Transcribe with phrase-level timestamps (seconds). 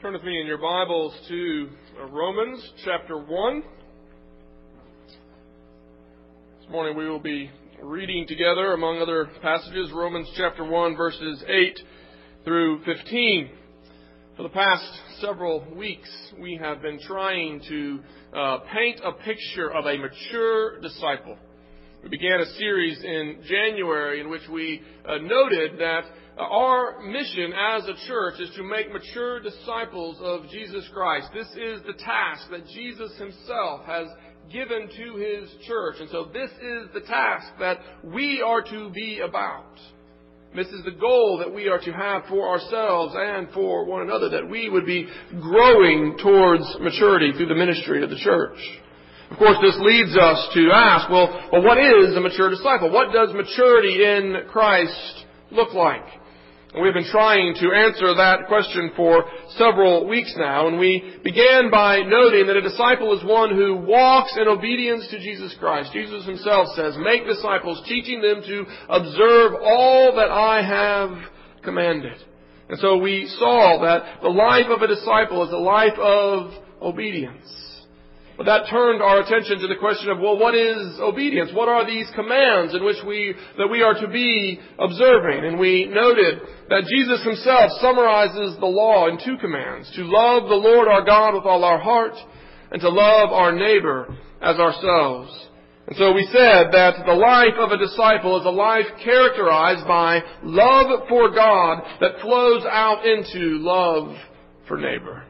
[0.00, 1.68] Turn with me in your Bibles to
[2.00, 3.62] uh, Romans chapter 1.
[6.58, 7.50] This morning we will be
[7.82, 11.80] reading together, among other passages, Romans chapter 1, verses 8
[12.46, 13.50] through 15.
[14.38, 14.90] For the past
[15.20, 16.08] several weeks,
[16.40, 18.00] we have been trying to
[18.34, 21.36] uh, paint a picture of a mature disciple.
[22.02, 26.04] We began a series in January in which we uh, noted that
[26.40, 31.28] our mission as a church is to make mature disciples of Jesus Christ.
[31.34, 34.08] This is the task that Jesus himself has
[34.52, 35.96] given to his church.
[36.00, 39.76] And so this is the task that we are to be about.
[40.54, 44.30] This is the goal that we are to have for ourselves and for one another,
[44.30, 45.06] that we would be
[45.40, 48.58] growing towards maturity through the ministry of the church.
[49.30, 52.90] Of course, this leads us to ask, well, well what is a mature disciple?
[52.90, 56.04] What does maturity in Christ look like?
[56.78, 59.24] We've been trying to answer that question for
[59.58, 64.36] several weeks now, and we began by noting that a disciple is one who walks
[64.40, 65.92] in obedience to Jesus Christ.
[65.92, 72.16] Jesus himself says, Make disciples, teaching them to observe all that I have commanded.
[72.68, 77.69] And so we saw that the life of a disciple is a life of obedience.
[78.40, 81.50] But that turned our attention to the question of, well, what is obedience?
[81.52, 85.44] What are these commands in which we, that we are to be observing?
[85.44, 89.92] And we noted that Jesus himself summarizes the law in two commands.
[89.94, 92.14] To love the Lord our God with all our heart
[92.72, 95.48] and to love our neighbor as ourselves.
[95.88, 100.22] And so we said that the life of a disciple is a life characterized by
[100.42, 104.16] love for God that flows out into love
[104.66, 105.24] for neighbor.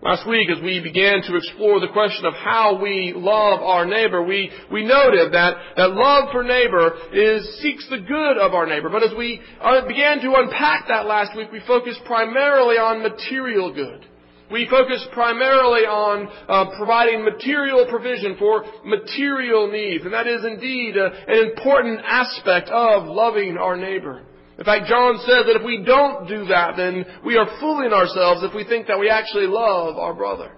[0.00, 4.22] Last week, as we began to explore the question of how we love our neighbor,
[4.22, 8.90] we, we noted that, that love for neighbor is, seeks the good of our neighbor.
[8.90, 13.74] But as we uh, began to unpack that last week, we focused primarily on material
[13.74, 14.06] good.
[14.52, 20.96] We focused primarily on uh, providing material provision for material needs, and that is indeed
[20.96, 24.22] uh, an important aspect of loving our neighbor.
[24.58, 28.42] In fact, John says that if we don't do that, then we are fooling ourselves
[28.42, 30.52] if we think that we actually love our brother.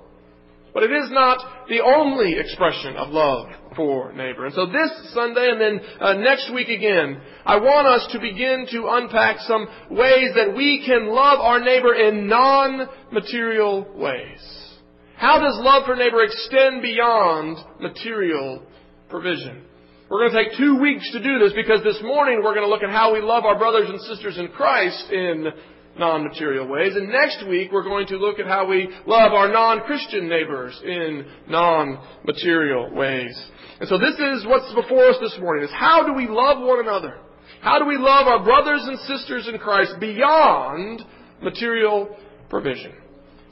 [0.72, 4.47] But it is not the only expression of love for neighbor.
[4.47, 8.66] And so this Sunday and then uh, next week again, I want us to begin
[8.71, 14.41] to unpack some ways that we can love our neighbor in non-material ways.
[15.16, 18.62] How does love for neighbor extend beyond material
[19.10, 19.65] provision?
[20.10, 22.69] We're going to take two weeks to do this because this morning we're going to
[22.69, 25.47] look at how we love our brothers and sisters in Christ in
[25.97, 26.97] non-material ways.
[26.97, 31.26] And next week we're going to look at how we love our non-Christian neighbors in
[31.47, 33.41] non-material ways.
[33.78, 36.81] And so this is what's before us this morning is how do we love one
[36.81, 37.16] another?
[37.60, 41.04] How do we love our brothers and sisters in Christ beyond
[41.41, 42.16] material
[42.48, 42.94] provision?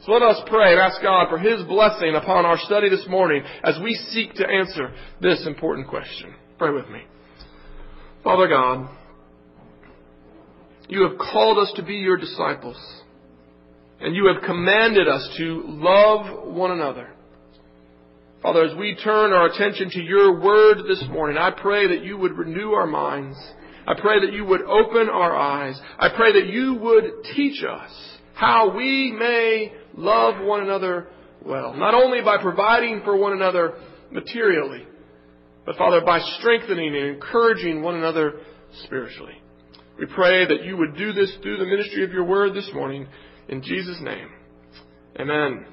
[0.04, 3.44] So let us pray and ask God for His blessing upon our study this morning
[3.62, 6.34] as we seek to answer this important question.
[6.58, 7.02] Pray with me.
[8.24, 8.88] Father God,
[10.88, 12.76] you have called us to be your disciples,
[14.00, 17.10] and you have commanded us to love one another.
[18.42, 22.18] Father, as we turn our attention to your word this morning, I pray that you
[22.18, 23.36] would renew our minds.
[23.86, 25.80] I pray that you would open our eyes.
[25.96, 27.04] I pray that you would
[27.36, 27.90] teach us
[28.34, 31.08] how we may love one another
[31.44, 33.74] well, not only by providing for one another
[34.10, 34.86] materially,
[35.68, 38.40] but Father, by strengthening and encouraging one another
[38.84, 39.34] spiritually.
[39.98, 43.06] We pray that you would do this through the ministry of your word this morning.
[43.50, 44.30] In Jesus' name.
[45.20, 45.66] Amen.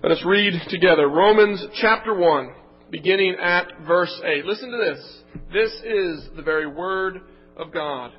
[0.00, 2.54] Let us read together Romans chapter 1,
[2.92, 4.44] beginning at verse 8.
[4.44, 5.22] Listen to this.
[5.52, 7.20] This is the very word
[7.56, 8.12] of God.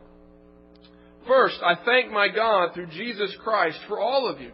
[1.25, 4.51] First, I thank my God through Jesus Christ for all of you,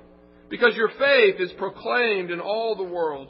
[0.52, 3.30] because your faith is proclaimed in all the world.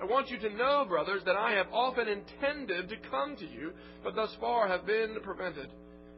[0.00, 3.72] I want you to know, brothers, that I have often intended to come to you,
[4.02, 5.68] but thus far have been prevented,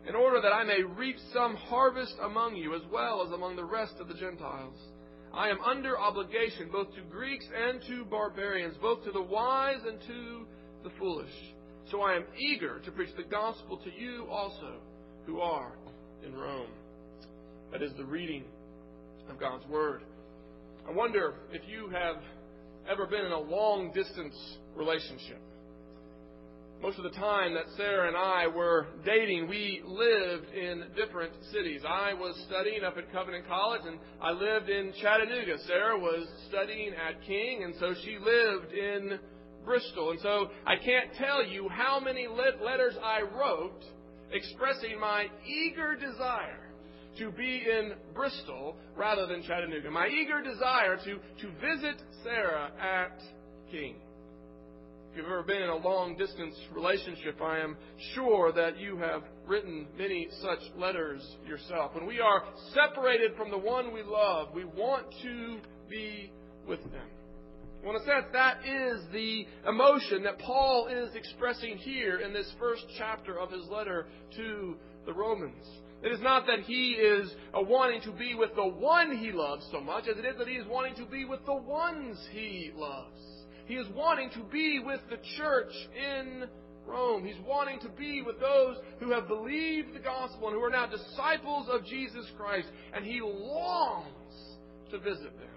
[0.09, 3.65] in order that I may reap some harvest among you as well as among the
[3.65, 4.79] rest of the Gentiles.
[5.35, 10.01] I am under obligation both to Greeks and to barbarians, both to the wise and
[10.01, 10.47] to
[10.83, 11.35] the foolish.
[11.91, 14.81] So I am eager to preach the gospel to you also,
[15.27, 15.73] who are
[16.25, 16.71] in Rome.
[17.73, 18.45] That is the reading
[19.29, 20.03] of God's Word.
[20.89, 22.17] I wonder if you have
[22.91, 24.35] ever been in a long distance
[24.75, 25.41] relationship.
[26.83, 31.81] Most of the time that Sarah and I were dating, we lived in different cities.
[31.89, 35.59] I was studying up at Covenant College and I lived in Chattanooga.
[35.67, 39.19] Sarah was studying at King and so she lived in
[39.65, 40.11] Bristol.
[40.11, 43.83] And so I can't tell you how many letters I wrote
[44.31, 46.67] expressing my eager desire
[47.19, 49.91] to be in Bristol rather than Chattanooga.
[49.91, 53.21] My eager desire to, to visit Sarah at
[53.71, 53.97] King.
[55.11, 57.77] If you've ever been in a long distance relationship, I am
[58.15, 61.95] sure that you have written many such letters yourself.
[61.95, 65.59] When we are separated from the one we love, we want to
[65.89, 66.31] be
[66.69, 67.09] with them.
[67.83, 72.53] Well, in a sense, that is the emotion that Paul is expressing here in this
[72.59, 74.77] first chapter of his letter to
[75.07, 75.65] the Romans.
[76.03, 79.67] It is not that he is uh, wanting to be with the one he loves
[79.73, 82.71] so much as it is that he is wanting to be with the ones he
[82.77, 83.21] loves.
[83.67, 86.45] He is wanting to be with the church in
[86.87, 87.25] Rome.
[87.25, 90.87] He's wanting to be with those who have believed the gospel and who are now
[90.87, 94.33] disciples of Jesus Christ, and he longs
[94.91, 95.49] to visit them.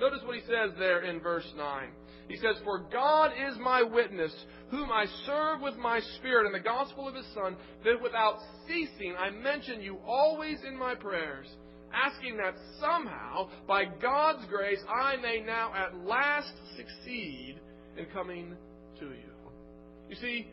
[0.00, 1.88] Notice what he says there in verse 9.
[2.28, 4.32] He says, For God is my witness,
[4.70, 9.14] whom I serve with my spirit in the gospel of his Son, that without ceasing
[9.18, 11.48] I mention you always in my prayers,
[11.92, 17.56] asking that somehow, by God's grace, I may now at last succeed
[17.98, 18.54] in coming
[19.00, 19.30] to you.
[20.08, 20.46] You see,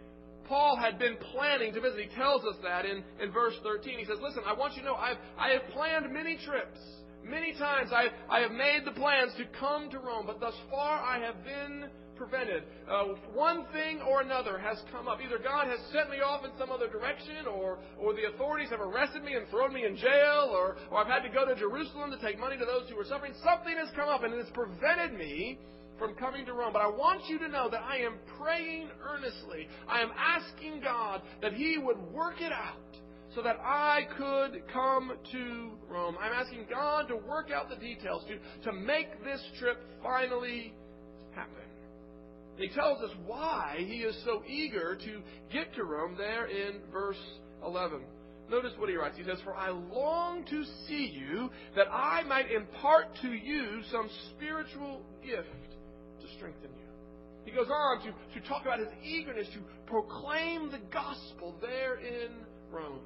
[0.47, 2.09] Paul had been planning to visit.
[2.09, 3.99] He tells us that in, in verse 13.
[3.99, 6.79] He says, Listen, I want you to know I've, I have planned many trips.
[7.29, 10.99] Many times I, I have made the plans to come to Rome, but thus far
[10.99, 12.63] I have been prevented.
[12.89, 15.19] Uh, one thing or another has come up.
[15.23, 18.81] Either God has sent me off in some other direction, or, or the authorities have
[18.81, 22.11] arrested me and thrown me in jail, or, or I've had to go to Jerusalem
[22.11, 23.33] to take money to those who are suffering.
[23.43, 25.59] Something has come up, and it has prevented me
[25.99, 26.73] from coming to Rome.
[26.73, 29.67] But I want you to know that I am praying earnestly.
[29.87, 32.97] I am asking God that He would work it out
[33.37, 36.15] so that I could come to Rome.
[36.19, 40.73] I'm asking God to work out the details, to, to make this trip finally
[41.35, 41.53] happen.
[42.57, 45.21] he tells us why he is so eager to
[45.53, 47.21] get to Rome there in verse
[47.63, 48.01] 11.
[48.49, 49.17] Notice what he writes.
[49.17, 54.09] He says, For I long to see you, that I might impart to you some
[54.31, 55.75] spiritual gift
[56.21, 56.87] to strengthen you.
[57.45, 62.31] He goes on to, to talk about his eagerness to proclaim the gospel there in
[62.71, 63.01] Rome.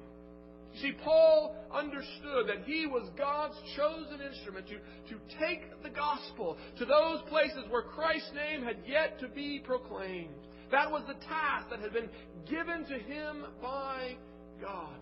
[0.74, 4.76] You see, Paul understood that he was God's chosen instrument to,
[5.14, 10.34] to take the gospel to those places where Christ's name had yet to be proclaimed.
[10.70, 12.08] That was the task that had been
[12.48, 14.16] given to him by
[14.60, 14.96] God.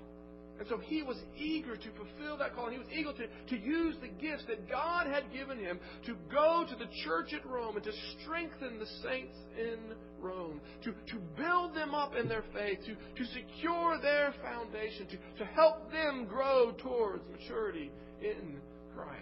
[0.58, 2.66] And so he was eager to fulfill that call.
[2.66, 6.14] And he was eager to, to use the gifts that God had given him to
[6.30, 9.78] go to the church at Rome and to strengthen the saints in
[10.20, 15.16] Rome, to, to build them up in their faith, to, to secure their foundation, to,
[15.38, 17.90] to help them grow towards maturity
[18.20, 18.58] in
[18.94, 19.20] Christ.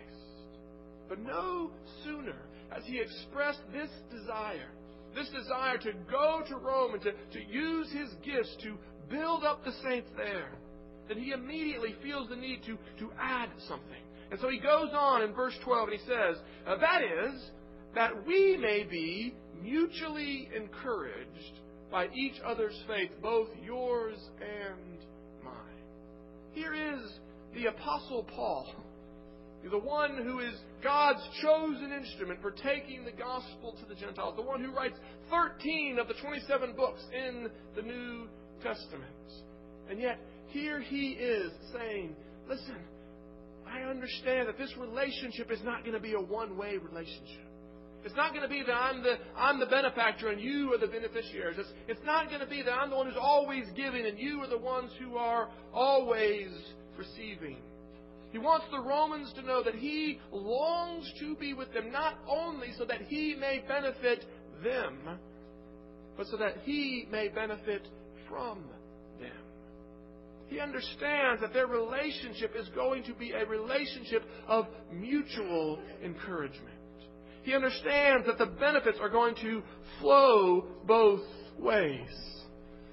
[1.08, 1.70] But no
[2.04, 2.36] sooner
[2.70, 4.70] has he expressed this desire,
[5.14, 8.76] this desire to go to Rome and to, to use his gifts to
[9.08, 10.58] build up the saints there
[11.08, 14.02] then he immediately feels the need to, to add something.
[14.30, 16.36] And so he goes on in verse 12 and he says,
[16.66, 17.42] That is,
[17.94, 21.60] that we may be mutually encouraged
[21.90, 24.98] by each other's faith, both yours and
[25.44, 25.54] mine.
[26.52, 27.10] Here is
[27.54, 28.74] the Apostle Paul,
[29.70, 34.42] the one who is God's chosen instrument for taking the gospel to the Gentiles, the
[34.42, 34.96] one who writes
[35.30, 38.28] 13 of the 27 books in the New
[38.62, 39.04] Testament.
[39.90, 42.14] And yet, here he is saying,
[42.48, 42.76] Listen,
[43.66, 47.47] I understand that this relationship is not going to be a one way relationship.
[48.04, 50.86] It's not going to be that I'm the, I'm the benefactor and you are the
[50.86, 51.58] beneficiaries.
[51.58, 54.40] It's, it's not going to be that I'm the one who's always giving and you
[54.40, 56.48] are the ones who are always
[56.96, 57.56] receiving.
[58.30, 62.68] He wants the Romans to know that he longs to be with them, not only
[62.76, 64.24] so that he may benefit
[64.62, 64.98] them,
[66.16, 67.88] but so that he may benefit
[68.28, 68.58] from
[69.20, 69.30] them.
[70.48, 76.77] He understands that their relationship is going to be a relationship of mutual encouragement.
[77.42, 79.62] He understands that the benefits are going to
[80.00, 81.22] flow both
[81.58, 82.08] ways.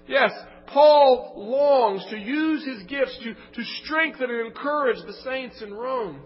[0.07, 0.31] Yes,
[0.67, 6.21] Paul longs to use his gifts to, to strengthen and encourage the saints in Rome.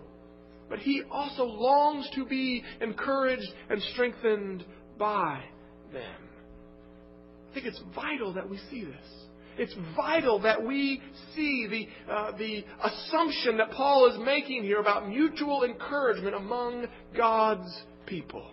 [0.69, 4.63] But he also longs to be encouraged and strengthened
[4.97, 5.43] by
[5.91, 6.29] them.
[7.49, 9.19] I think it's vital that we see this.
[9.59, 11.01] it's vital that we
[11.35, 16.85] see the, uh, the assumption that Paul is making here about mutual encouragement among
[17.15, 17.69] God's
[18.09, 18.45] people.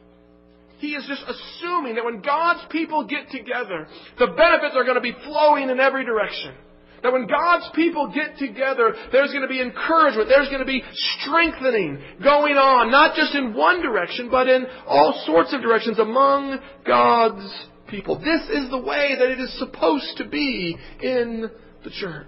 [0.78, 5.00] He is just assuming that when God's people get together, the benefits are going to
[5.00, 6.54] be flowing in every direction.
[7.02, 10.82] That when God's people get together, there's going to be encouragement, there's going to be
[11.20, 16.58] strengthening going on, not just in one direction, but in all sorts of directions among
[16.86, 18.18] God's people.
[18.18, 21.50] This is the way that it is supposed to be in
[21.84, 22.26] the church.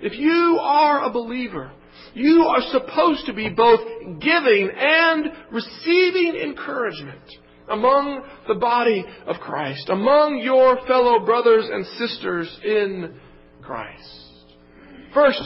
[0.00, 1.72] If you are a believer,
[2.14, 3.80] you are supposed to be both
[4.20, 7.20] giving and receiving encouragement
[7.70, 13.14] among the body of Christ, among your fellow brothers and sisters in
[13.62, 14.22] Christ.
[15.14, 15.40] First,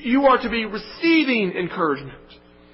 [0.00, 2.14] you are to be receiving encouragement.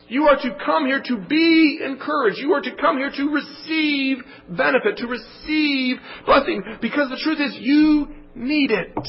[0.09, 2.39] You are to come here to be encouraged.
[2.39, 5.97] You are to come here to receive benefit, to receive
[6.27, 9.09] blessing, because the truth is you need it.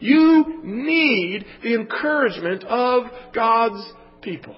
[0.00, 3.04] You need the encouragement of
[3.34, 3.92] God's
[4.22, 4.56] people.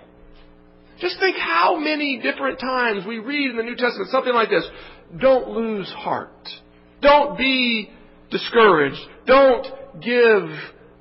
[1.01, 4.65] Just think how many different times we read in the New Testament something like this.
[5.21, 6.49] Don't lose heart.
[7.01, 7.91] Don't be
[8.31, 9.01] discouraged.
[9.27, 9.67] Don't
[10.01, 10.49] give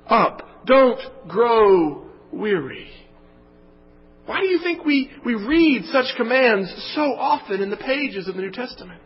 [0.08, 0.66] up.
[0.66, 2.90] Don't grow weary.
[4.26, 8.34] Why do you think we, we read such commands so often in the pages of
[8.34, 9.01] the New Testament?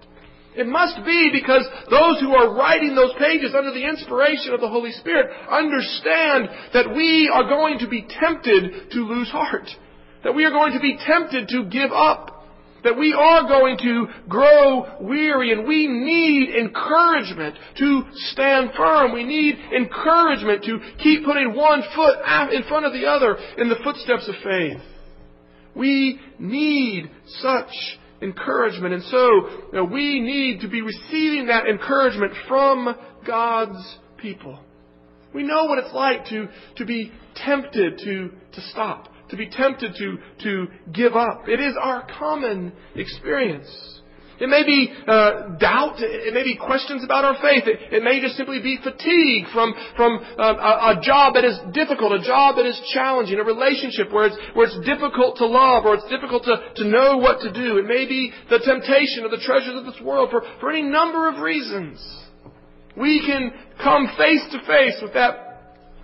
[0.57, 4.69] It must be because those who are writing those pages under the inspiration of the
[4.69, 9.69] Holy Spirit understand that we are going to be tempted to lose heart.
[10.25, 12.37] That we are going to be tempted to give up
[12.87, 19.13] that we are going to grow weary and we need encouragement to stand firm.
[19.13, 22.19] We need encouragement to keep putting one foot
[22.53, 24.81] in front of the other in the footsteps of faith.
[25.75, 27.11] We need
[27.41, 27.73] such
[28.23, 28.95] encouragement.
[28.95, 32.95] And so you know, we need to be receiving that encouragement from
[33.27, 34.59] God's people.
[35.35, 39.95] We know what it's like to, to be tempted to, to stop to be tempted
[39.97, 41.49] to, to give up.
[41.49, 43.96] It is our common experience.
[44.39, 45.97] It may be uh, doubt.
[45.99, 47.65] It may be questions about our faith.
[47.65, 51.57] It, it may just simply be fatigue from from uh, a, a, job that is
[51.73, 55.87] difficult, a job that is challenging, a relationship where it's where it's difficult to love
[55.87, 57.79] or it's difficult to, to know what to do.
[57.79, 61.29] It may be the temptation of the treasures of this world for, for any number
[61.29, 61.97] of reasons.
[62.97, 63.53] We can
[63.83, 65.47] come face to face with that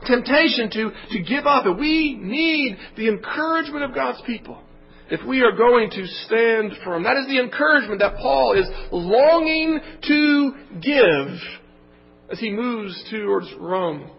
[0.06, 1.66] temptation to, to give up.
[1.66, 4.58] And we need the encouragement of God's people
[5.11, 7.02] if we are going to stand firm.
[7.02, 11.38] That is the encouragement that Paul is longing to give
[12.30, 14.11] as he moves towards Rome.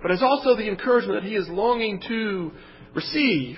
[0.00, 2.52] But it's also the encouragement that he is longing to
[2.94, 3.56] receive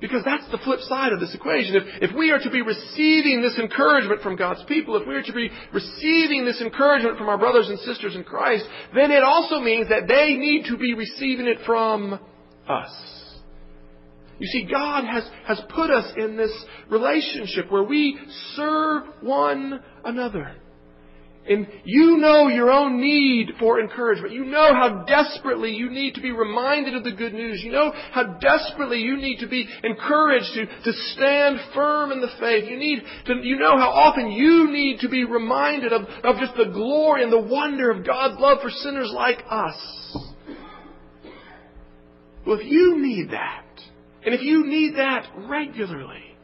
[0.00, 1.76] because that's the flip side of this equation.
[1.76, 5.22] If, if we are to be receiving this encouragement from God's people, if we are
[5.22, 9.60] to be receiving this encouragement from our brothers and sisters in Christ, then it also
[9.60, 12.20] means that they need to be receiving it from
[12.68, 13.23] us.
[14.38, 16.52] You see, God has, has put us in this
[16.90, 18.18] relationship where we
[18.56, 20.56] serve one another.
[21.46, 24.32] And you know your own need for encouragement.
[24.32, 27.60] You know how desperately you need to be reminded of the good news.
[27.62, 32.30] You know how desperately you need to be encouraged to, to stand firm in the
[32.40, 32.64] faith.
[32.66, 36.56] You need to, you know how often you need to be reminded of, of just
[36.56, 40.16] the glory and the wonder of God's love for sinners like us.
[42.46, 43.63] Well, if you need that,
[44.24, 46.36] and if you need that regularly,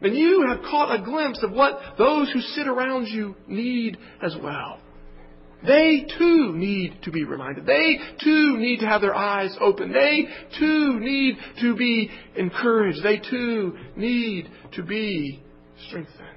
[0.00, 4.36] then you have caught a glimpse of what those who sit around you need as
[4.42, 4.78] well.
[5.64, 7.66] They too need to be reminded.
[7.66, 9.92] They too need to have their eyes open.
[9.92, 10.26] They
[10.58, 13.02] too need to be encouraged.
[13.04, 15.40] They too need to be
[15.86, 16.31] strengthened.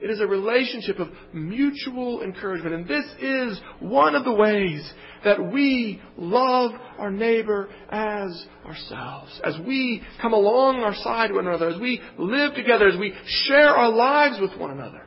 [0.00, 2.74] It is a relationship of mutual encouragement.
[2.74, 4.88] And this is one of the ways
[5.24, 9.40] that we love our neighbor as ourselves.
[9.44, 13.12] As we come along our side one another, as we live together, as we
[13.46, 15.02] share our lives with one another,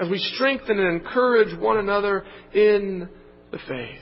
[0.00, 3.08] as we strengthen and encourage one another in
[3.50, 4.00] the faith.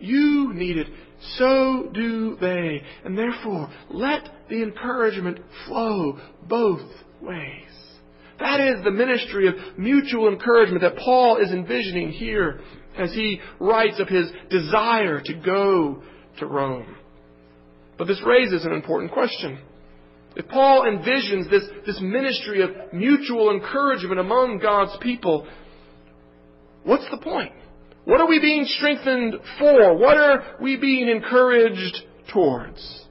[0.00, 0.88] You need it.
[1.36, 2.82] So do they.
[3.04, 5.38] And therefore, let the encouragement
[5.68, 6.80] flow both
[7.20, 7.71] ways.
[8.42, 12.60] That is the ministry of mutual encouragement that Paul is envisioning here
[12.98, 16.02] as he writes of his desire to go
[16.40, 16.96] to Rome.
[17.96, 19.60] But this raises an important question.
[20.34, 25.46] If Paul envisions this, this ministry of mutual encouragement among God's people,
[26.82, 27.52] what's the point?
[28.06, 29.96] What are we being strengthened for?
[29.96, 31.96] What are we being encouraged
[32.32, 33.04] towards?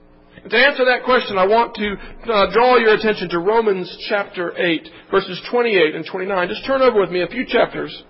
[0.50, 1.94] To answer that question, I want to
[2.32, 6.48] uh, draw your attention to Romans chapter 8, verses 28 and 29.
[6.48, 8.02] Just turn over with me a few chapters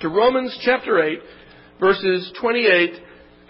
[0.00, 1.20] to Romans chapter 8,
[1.78, 2.94] verses 28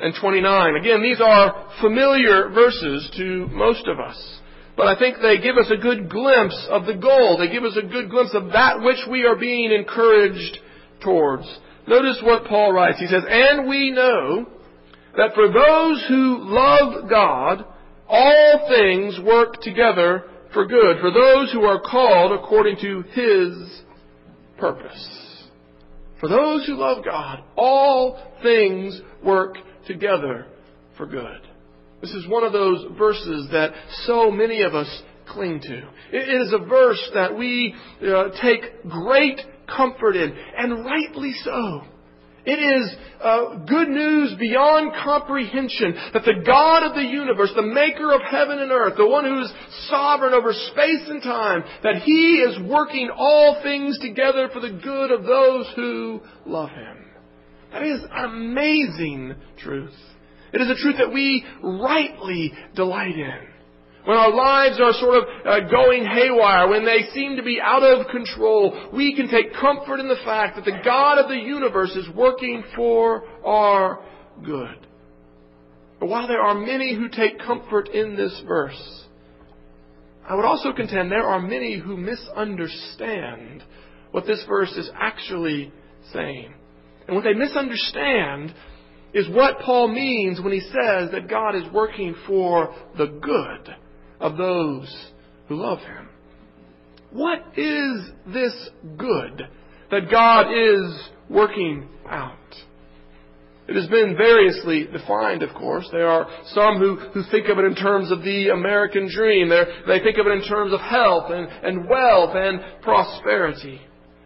[0.01, 0.77] and 29.
[0.77, 4.41] Again, these are familiar verses to most of us.
[4.77, 7.39] But I think they give us a good glimpse of the goal.
[7.39, 10.59] They give us a good glimpse of that which we are being encouraged
[11.03, 11.45] towards.
[11.87, 12.99] Notice what Paul writes.
[12.99, 14.47] He says, And we know
[15.17, 17.65] that for those who love God,
[18.15, 23.83] all things work together for good, for those who are called according to His
[24.57, 25.43] purpose.
[26.21, 29.57] For those who love God, all things work
[29.89, 30.47] together
[30.97, 31.41] for good.
[32.01, 33.73] This is one of those verses that
[34.05, 35.89] so many of us cling to.
[36.13, 41.83] It is a verse that we uh, take great comfort in, and rightly so.
[42.47, 48.13] It is uh, good news beyond comprehension that the God of the universe, the maker
[48.13, 49.53] of heaven and earth, the one who is
[49.89, 55.11] sovereign over space and time, that He is working all things together for the good
[55.11, 57.07] of those who love Him.
[57.73, 59.95] That is amazing truth.
[60.53, 63.54] It is a truth that we rightly delight in
[64.05, 67.83] when our lives are sort of uh, going haywire, when they seem to be out
[67.83, 71.93] of control, we can take comfort in the fact that the God of the universe
[71.93, 74.05] is working for our
[74.45, 74.87] good.
[75.99, 79.05] But while there are many who take comfort in this verse,
[80.29, 83.63] I would also contend there are many who misunderstand
[84.11, 85.73] what this verse is actually
[86.13, 86.53] saying.
[87.07, 88.55] And what they misunderstand
[89.15, 93.75] is what Paul means when he says that God is working for the good
[94.25, 95.13] of those
[95.49, 96.09] who love him.
[97.13, 99.43] What is this good
[99.91, 102.39] that God is working out?
[103.69, 105.87] It has been variously defined, of course.
[105.93, 109.51] There are some who, who think of it in terms of the American dream.
[109.51, 113.81] They're, they think of it in terms of health and, and wealth and prosperity.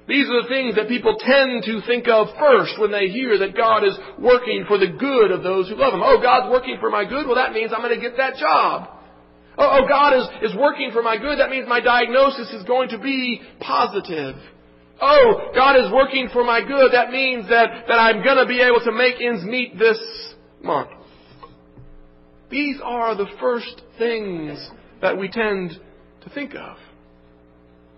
[0.06, 3.56] These are the things that people tend to think of first when they hear that
[3.56, 6.02] God is working for the good of those who love Him.
[6.02, 7.26] Oh, God's working for my good?
[7.26, 8.97] Well, that means I'm going to get that job.
[9.58, 11.40] Oh, oh, God is, is working for my good.
[11.40, 14.36] That means my diagnosis is going to be positive.
[15.00, 16.92] Oh, God is working for my good.
[16.92, 19.98] That means that, that I'm going to be able to make ends meet this
[20.62, 20.90] month.
[22.50, 24.70] These are the first things
[25.02, 25.72] that we tend
[26.22, 26.76] to think of.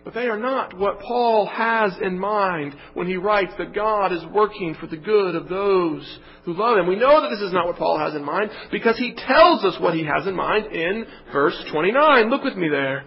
[0.05, 4.25] But they are not what Paul has in mind when he writes that God is
[4.33, 6.87] working for the good of those who love him.
[6.87, 9.79] We know that this is not what Paul has in mind because he tells us
[9.79, 12.31] what he has in mind in verse 29.
[12.31, 13.05] Look with me there.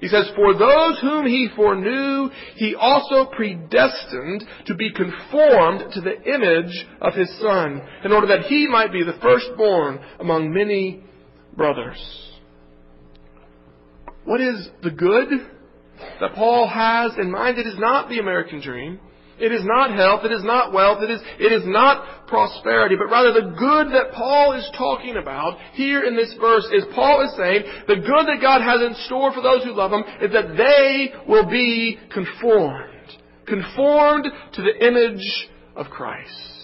[0.00, 6.22] He says, For those whom he foreknew, he also predestined to be conformed to the
[6.34, 11.02] image of his Son, in order that he might be the firstborn among many
[11.56, 11.96] brothers.
[14.24, 15.28] What is the good
[16.20, 17.58] that Paul has in mind.
[17.58, 19.00] It is not the American dream.
[19.38, 20.24] It is not health.
[20.24, 21.02] It is not wealth.
[21.02, 25.58] It is, it is not prosperity, but rather the good that Paul is talking about
[25.74, 29.32] here in this verse is Paul is saying the good that God has in store
[29.32, 32.92] for those who love Him is that they will be conformed.
[33.46, 36.55] Conformed to the image of Christ.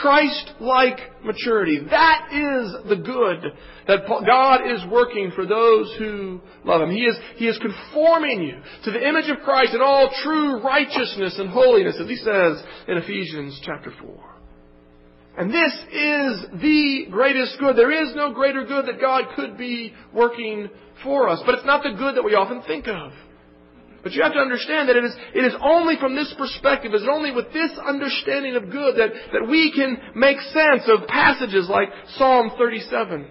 [0.00, 1.80] Christ-like maturity.
[1.90, 3.52] That is the good
[3.86, 6.90] that God is working for those who love Him.
[6.90, 11.36] He is, he is conforming you to the image of Christ in all true righteousness
[11.38, 14.30] and holiness, as He says in Ephesians chapter 4.
[15.38, 17.76] And this is the greatest good.
[17.76, 20.68] There is no greater good that God could be working
[21.02, 21.40] for us.
[21.46, 23.12] But it's not the good that we often think of.
[24.02, 27.02] But you have to understand that it is, it is only from this perspective, it
[27.02, 31.68] is only with this understanding of good that, that we can make sense of passages
[31.68, 33.28] like Psalm 37.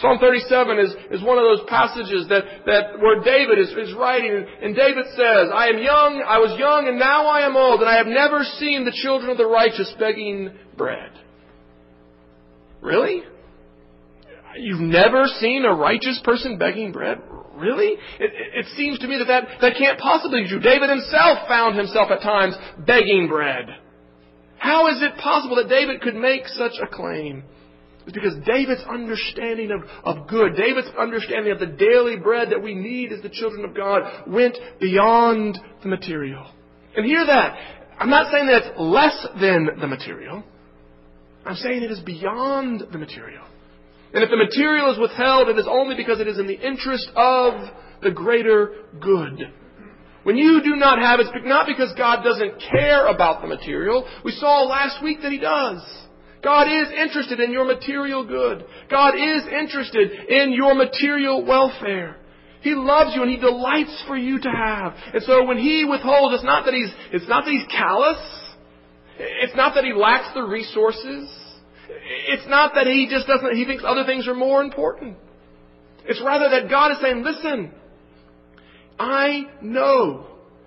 [0.00, 4.44] Psalm 37 is, is one of those passages that, that where David is, is writing,
[4.60, 7.88] and David says, I am young, I was young, and now I am old, and
[7.88, 11.12] I have never seen the children of the righteous begging bread.
[12.82, 13.22] Really?
[14.58, 17.18] You've never seen a righteous person begging bread?
[17.56, 17.96] Really?
[18.20, 20.60] It, it, seems to me that, that that can't possibly be true.
[20.60, 22.54] David himself found himself at times
[22.86, 23.66] begging bread.
[24.58, 27.44] How is it possible that David could make such a claim?
[28.06, 32.74] It's because David's understanding of, of good, David's understanding of the daily bread that we
[32.74, 36.46] need as the children of God went beyond the material.
[36.96, 37.56] And hear that.
[37.98, 40.44] I'm not saying that it's less than the material.
[41.44, 43.44] I'm saying it is beyond the material.
[44.16, 47.06] And if the material is withheld, it is only because it is in the interest
[47.14, 47.52] of
[48.02, 49.52] the greater good.
[50.22, 54.08] When you do not have it, it's not because God doesn't care about the material.
[54.24, 55.84] We saw last week that He does.
[56.42, 58.64] God is interested in your material good.
[58.90, 62.16] God is interested in your material welfare.
[62.62, 64.94] He loves you and He delights for you to have.
[65.12, 68.18] And so when He withholds, it's not that He's, it's not that He's callous.
[69.18, 71.30] It's not that he lacks the resources.
[71.88, 75.16] It's not that he just doesn't, he thinks other things are more important.
[76.04, 77.72] It's rather that God is saying, listen,
[78.98, 80.26] I know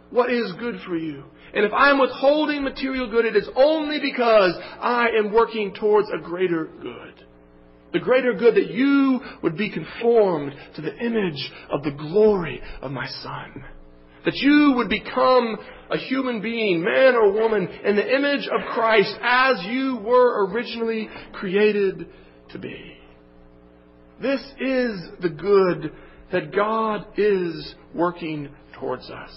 [0.09, 1.23] what is good for you.
[1.53, 6.09] And if I am withholding material good, it is only because I am working towards
[6.09, 7.25] a greater good.
[7.91, 12.91] The greater good that you would be conformed to the image of the glory of
[12.91, 13.63] my Son.
[14.25, 15.57] That you would become
[15.89, 21.09] a human being, man or woman, in the image of Christ as you were originally
[21.33, 22.07] created
[22.51, 22.97] to be.
[24.21, 25.93] This is the good
[26.31, 29.31] that God is working towards us.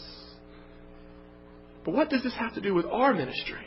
[1.84, 3.66] But what does this have to do with our ministry?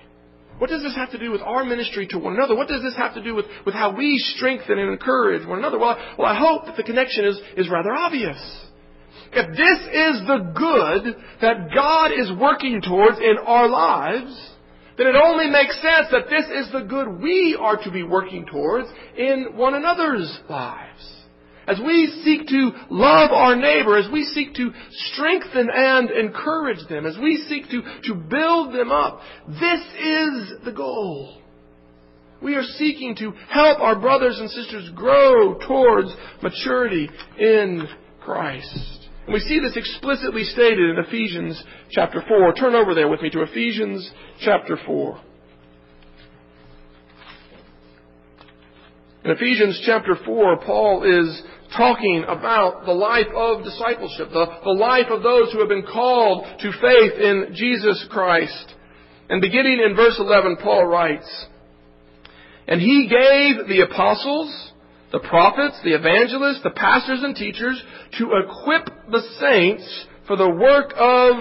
[0.58, 2.56] What does this have to do with our ministry to one another?
[2.56, 5.78] What does this have to do with, with how we strengthen and encourage one another?
[5.78, 8.38] Well, well, I hope that the connection is, is rather obvious.
[9.32, 14.52] If this is the good that God is working towards in our lives,
[14.98, 18.46] then it only makes sense that this is the good we are to be working
[18.46, 21.12] towards in one another's lives.
[21.68, 27.06] As we seek to love our neighbor, as we seek to strengthen and encourage them,
[27.06, 31.42] as we seek to, to build them up, this is the goal.
[32.42, 37.10] We are seeking to help our brothers and sisters grow towards maturity
[37.40, 37.88] in
[38.22, 38.95] Christ.
[39.26, 42.54] And we see this explicitly stated in Ephesians chapter 4.
[42.54, 44.10] Turn over there with me to Ephesians
[44.40, 45.20] chapter 4.
[49.26, 51.42] In Ephesians chapter 4, Paul is
[51.76, 56.46] talking about the life of discipleship, the, the life of those who have been called
[56.60, 58.76] to faith in Jesus Christ.
[59.28, 61.46] And beginning in verse 11, Paul writes,
[62.68, 64.74] And he gave the apostles,
[65.16, 67.82] the prophets, the evangelists, the pastors and teachers
[68.20, 71.36] to equip the saints for the work of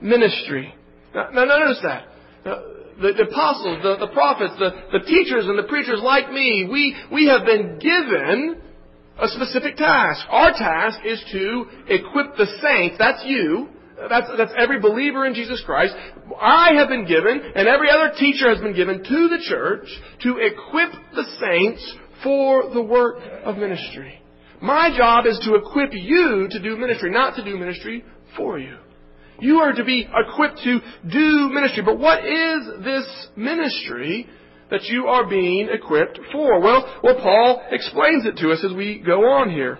[0.00, 0.72] ministry.
[1.12, 2.06] Now, now notice that.
[2.46, 2.62] Now,
[3.02, 6.94] the, the, apostles, the, the prophets, the, the teachers and the preachers like me, we,
[7.10, 8.62] we have been given
[9.18, 10.24] a specific task.
[10.30, 13.68] Our task is to equip the saints, that's you,
[14.08, 15.92] that's, that's every believer in Jesus Christ.
[16.40, 19.88] I have been given, and every other teacher has been given to the church
[20.22, 24.20] to equip the saints for the work of ministry.
[24.60, 28.04] My job is to equip you to do ministry, not to do ministry
[28.36, 28.76] for you.
[29.40, 31.84] You are to be equipped to do ministry.
[31.84, 34.26] But what is this ministry
[34.70, 36.60] that you are being equipped for?
[36.60, 39.78] Well, well, Paul explains it to us as we go on here.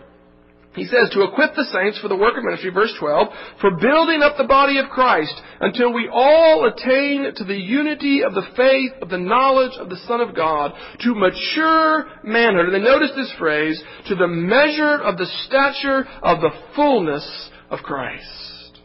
[0.74, 3.28] He says, to equip the saints for the work of ministry, verse 12,
[3.60, 8.34] for building up the body of Christ until we all attain to the unity of
[8.34, 12.66] the faith of the knowledge of the Son of God, to mature manhood.
[12.66, 17.80] And then notice this phrase, to the measure of the stature of the fullness of
[17.80, 18.78] Christ.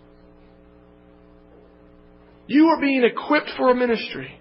[2.47, 4.39] You are being equipped for a ministry.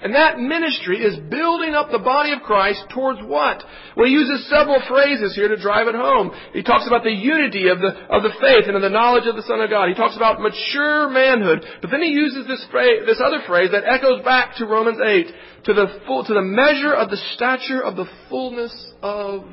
[0.00, 3.64] And that ministry is building up the body of Christ towards what?
[3.96, 6.30] Well, he uses several phrases here to drive it home.
[6.52, 9.34] He talks about the unity of the, of the faith and of the knowledge of
[9.34, 9.88] the Son of God.
[9.88, 11.64] He talks about mature manhood.
[11.82, 15.26] But then he uses this phrase, this other phrase that echoes back to Romans 8,
[15.64, 19.46] to the full, to the measure of the stature of the fullness of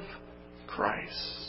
[0.68, 1.45] Christ.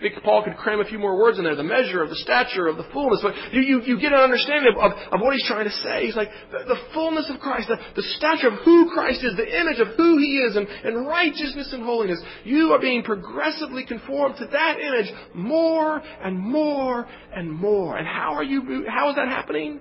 [0.00, 1.54] Think Paul could cram a few more words in there.
[1.54, 3.20] The measure of the stature of the fullness.
[3.22, 6.06] But you, you, you get an understanding of, of, of, what he's trying to say.
[6.06, 9.60] He's like, the, the fullness of Christ, the, the stature of who Christ is, the
[9.60, 12.18] image of who he is, and, and righteousness and holiness.
[12.44, 17.98] You are being progressively conformed to that image more and more and more.
[17.98, 19.80] And how are you, how is that happening?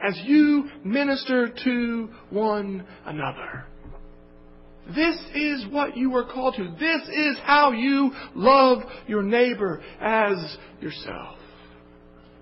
[0.00, 3.66] As you minister to one another.
[4.94, 6.74] This is what you are called to.
[6.78, 11.38] This is how you love your neighbor as yourself.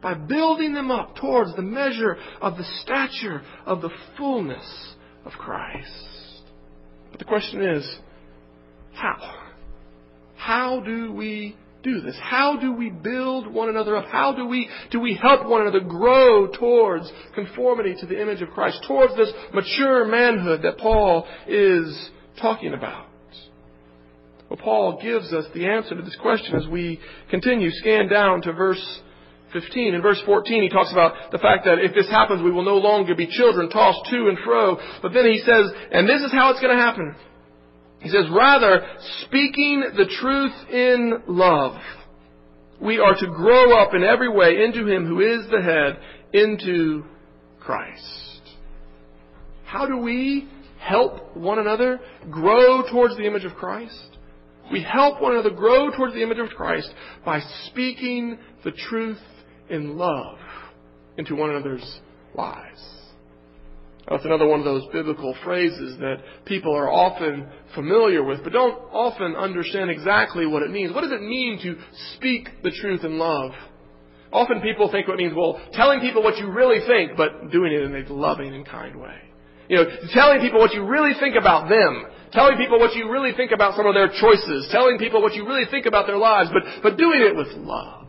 [0.03, 5.89] By building them up towards the measure of the stature of the fullness of Christ.
[7.11, 7.97] But the question is,
[8.93, 9.41] how?
[10.37, 12.17] How do we do this?
[12.21, 14.07] How do we build one another up?
[14.07, 18.51] How do we, do we help one another grow towards conformity to the image of
[18.51, 23.07] Christ, towards this mature manhood that Paul is talking about?
[24.49, 27.71] Well, Paul gives us the answer to this question as we continue.
[27.71, 29.01] Scan down to verse
[29.53, 29.95] 15.
[29.95, 32.77] In verse 14, he talks about the fact that if this happens, we will no
[32.77, 34.77] longer be children tossed to and fro.
[35.01, 37.15] But then he says, and this is how it's going to happen.
[38.01, 38.87] He says, rather,
[39.23, 41.81] speaking the truth in love,
[42.81, 45.99] we are to grow up in every way into Him who is the head,
[46.35, 47.05] into
[47.61, 48.43] Christ.
[49.65, 50.49] How do we
[50.85, 54.17] help one another grow towards the image of Christ?
[54.73, 56.93] We help one another grow towards the image of Christ
[57.25, 59.21] by speaking the truth
[59.69, 60.39] in love
[61.19, 62.01] into one another's
[62.35, 62.83] lives.
[64.09, 68.79] That's another one of those biblical phrases that people are often familiar with, but don't
[68.93, 70.95] often understand exactly what it means.
[70.95, 71.77] What does it mean to
[72.17, 73.53] speak the truth in love?
[74.31, 77.73] Often people think what it means, well, telling people what you really think, but doing
[77.73, 79.17] it in a loving and kind way.
[79.69, 82.07] You know, telling people what you really think about them.
[82.33, 84.69] Telling people what you really think about some of their choices.
[84.71, 88.05] Telling people what you really think about their lives, but, but doing it with love.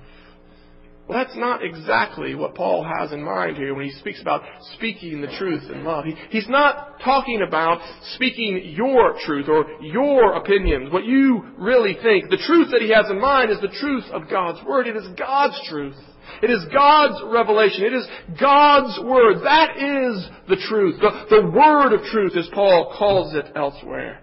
[1.08, 4.42] Well, that's not exactly what Paul has in mind here when he speaks about
[4.74, 6.06] speaking the truth in love.
[6.06, 7.80] He, he's not talking about
[8.16, 12.32] speaking your truth or your opinions, what you really think.
[12.32, 14.88] The truth that he has in mind is the truth of God's Word.
[14.88, 15.96] It is God's truth.
[16.42, 17.86] It is God's revelation.
[17.86, 18.08] It is
[18.40, 19.44] God's Word.
[19.44, 21.00] That is the truth.
[21.00, 24.22] The, the Word of truth, as Paul calls it elsewhere.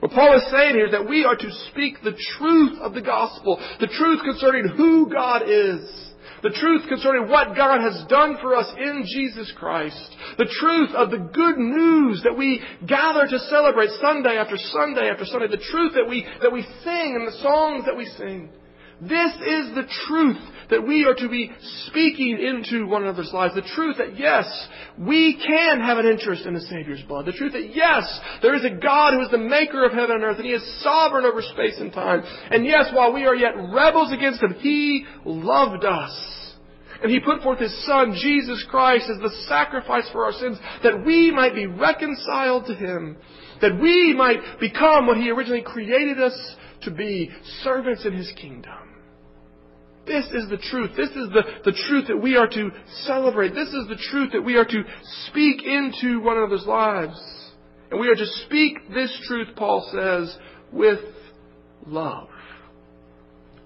[0.00, 3.02] What Paul is saying here is that we are to speak the truth of the
[3.02, 8.56] gospel, the truth concerning who God is, the truth concerning what God has done for
[8.56, 13.90] us in Jesus Christ, the truth of the good news that we gather to celebrate
[14.00, 17.84] Sunday after Sunday after Sunday, the truth that we, that we sing and the songs
[17.86, 18.50] that we sing.
[19.02, 20.38] This is the truth
[20.70, 21.50] that we are to be
[21.86, 23.54] speaking into one another's lives.
[23.54, 24.46] The truth that yes,
[24.96, 27.26] we can have an interest in the Savior's blood.
[27.26, 28.04] The truth that yes,
[28.42, 30.82] there is a God who is the maker of heaven and earth and He is
[30.82, 32.22] sovereign over space and time.
[32.50, 36.54] And yes, while we are yet rebels against Him, He loved us.
[37.02, 41.04] And He put forth His Son, Jesus Christ, as the sacrifice for our sins, that
[41.04, 43.16] we might be reconciled to Him.
[43.60, 47.30] That we might become what He originally created us to be,
[47.62, 48.91] servants in His kingdom.
[50.06, 50.90] This is the truth.
[50.96, 52.70] This is the, the truth that we are to
[53.04, 53.54] celebrate.
[53.54, 54.82] This is the truth that we are to
[55.28, 57.20] speak into one another's lives.
[57.90, 60.36] And we are to speak this truth, Paul says,
[60.72, 60.98] with
[61.86, 62.28] love.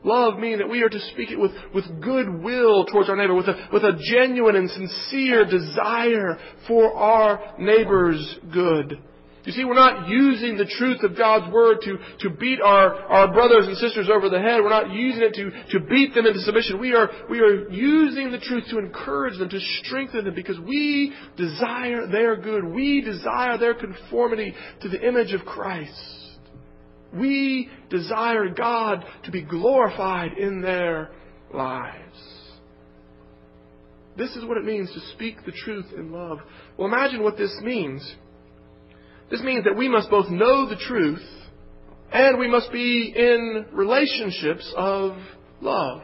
[0.05, 3.49] Love meaning that we are to speak it with, with goodwill towards our neighbor, with
[3.49, 9.01] a, with a genuine and sincere desire for our neighbor's good.
[9.47, 13.33] You see, we're not using the truth of God's Word to, to beat our, our
[13.33, 14.61] brothers and sisters over the head.
[14.61, 16.81] We're not using it to, to beat them into submission.
[16.81, 21.15] We are, we are using the truth to encourage them, to strengthen them, because we
[21.37, 22.65] desire their good.
[22.65, 25.93] We desire their conformity to the image of Christ.
[27.15, 31.13] We desire God to be glorified in their
[31.55, 32.19] lives.
[34.17, 36.39] This is what it means to speak the truth in love.
[36.77, 38.17] Well, imagine what this means
[39.31, 41.23] this means that we must both know the truth
[42.13, 45.17] and we must be in relationships of
[45.61, 46.03] love.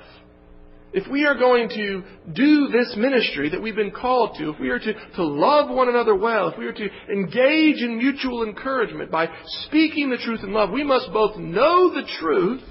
[0.93, 4.69] If we are going to do this ministry that we've been called to, if we
[4.69, 9.11] are to, to love one another well, if we are to engage in mutual encouragement
[9.11, 9.29] by
[9.67, 12.63] speaking the truth in love, we must both know the truth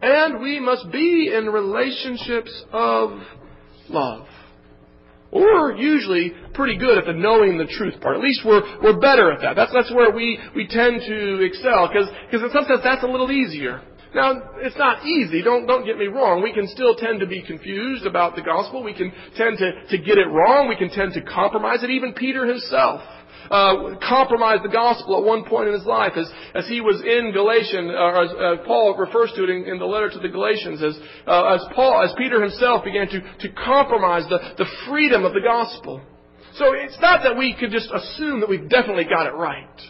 [0.00, 3.18] and we must be in relationships of
[3.90, 4.26] love.
[5.32, 8.16] We're usually pretty good at the knowing the truth part.
[8.16, 9.56] At least we're, we're better at that.
[9.56, 13.30] That's, that's where we, we tend to excel, because in some sense that's a little
[13.30, 13.82] easier.
[14.14, 16.42] Now, it's not easy, don't, don't get me wrong.
[16.42, 18.82] We can still tend to be confused about the gospel.
[18.82, 20.66] We can tend to, to get it wrong.
[20.66, 21.90] We can tend to compromise it.
[21.90, 23.02] Even Peter himself
[23.50, 27.32] uh, compromised the gospel at one point in his life, as, as he was in
[27.32, 30.82] Galatians, or as uh, Paul refers to it in, in, the letter to the Galatians,
[30.82, 35.32] as, uh, as Paul, as Peter himself began to, to compromise the, the freedom of
[35.32, 36.00] the gospel.
[36.54, 39.80] So it's not that we could just assume that we've definitely got it right.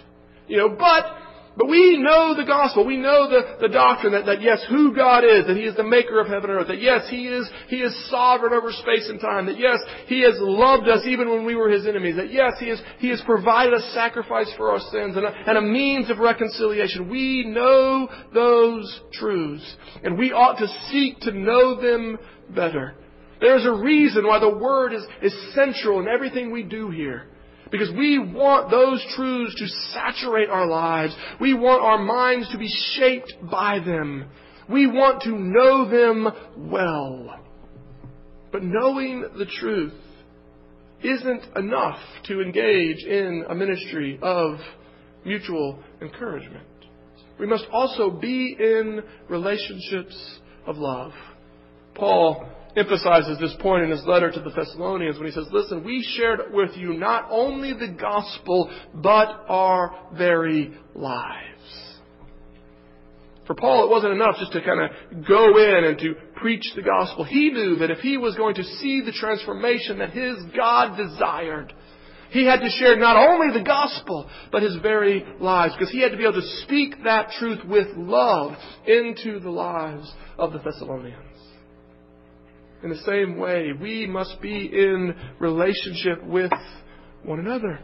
[0.47, 1.28] You know, but
[1.59, 2.87] but we know the gospel.
[2.87, 5.83] We know the, the doctrine that, that yes, who God is, that He is the
[5.83, 9.21] maker of heaven and earth, that yes, He is, He is sovereign over space and
[9.21, 12.53] time, that yes, He has loved us even when we were His enemies, that yes,
[12.61, 16.11] He, is, he has provided a sacrifice for our sins and a, and a means
[16.11, 17.11] of reconciliation.
[17.11, 22.19] We know those truths, and we ought to seek to know them
[22.55, 22.95] better.
[23.41, 27.27] There's a reason why the Word is, is central in everything we do here.
[27.71, 31.15] Because we want those truths to saturate our lives.
[31.41, 34.31] We want our minds to be shaped by them.
[34.71, 36.29] We want to know them
[36.71, 37.41] well.
[38.53, 39.93] But knowing the truth
[41.03, 44.59] isn't enough to engage in a ministry of
[45.25, 46.67] mutual encouragement.
[47.39, 51.13] We must also be in relationships of love.
[51.95, 56.03] Paul emphasizes this point in his letter to the Thessalonians when he says, Listen, we
[56.17, 61.49] shared with you not only the gospel, but our very lives.
[63.47, 66.83] For Paul, it wasn't enough just to kind of go in and to preach the
[66.83, 67.25] gospel.
[67.25, 71.73] He knew that if he was going to see the transformation that his God desired,
[72.31, 76.11] he had to share not only the gospel, but his very lives, because he had
[76.11, 78.53] to be able to speak that truth with love
[78.87, 81.28] into the lives of the Thessalonians.
[82.83, 86.53] In the same way, we must be in relationship with
[87.25, 87.81] one another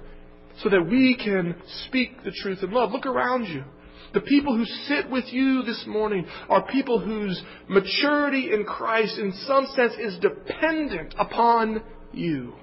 [0.63, 2.93] so that we can speak the truth in love.
[2.93, 3.65] Look around you.
[4.13, 9.33] The people who sit with you this morning are people whose maturity in Christ, in
[9.47, 12.55] some sense, is dependent upon you.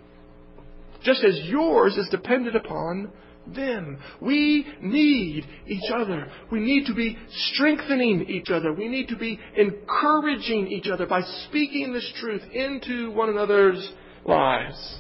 [1.04, 3.12] Just as yours is dependent upon
[3.48, 4.00] them.
[4.22, 6.32] We need each other.
[6.52, 7.18] We need to be
[7.54, 8.74] strengthening each other.
[8.74, 13.92] We need to be encouraging each other by speaking this truth into one another's
[14.26, 15.00] lives.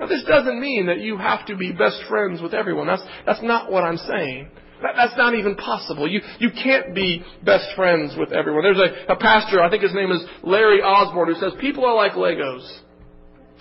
[0.00, 2.86] Now, this doesn't mean that you have to be best friends with everyone.
[2.86, 4.48] That's, that's not what I'm saying.
[4.82, 6.08] That, that's not even possible.
[6.08, 8.64] You, you can't be best friends with everyone.
[8.64, 11.94] There's a, a pastor, I think his name is Larry Osborne, who says people are
[11.94, 12.80] like Legos.